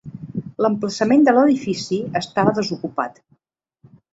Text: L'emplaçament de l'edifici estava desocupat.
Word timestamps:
L'emplaçament 0.65 1.27
de 1.27 1.35
l'edifici 1.35 2.01
estava 2.23 2.57
desocupat. 2.61 3.25